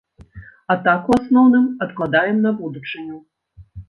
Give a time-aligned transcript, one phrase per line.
[0.73, 3.19] А так, у асноўным, адкладаем, на будучыню.